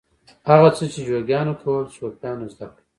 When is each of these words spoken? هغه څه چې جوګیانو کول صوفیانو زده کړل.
هغه 0.49 0.69
څه 0.77 0.85
چې 0.93 0.99
جوګیانو 1.07 1.53
کول 1.61 1.85
صوفیانو 1.97 2.45
زده 2.53 2.65
کړل. 2.73 2.83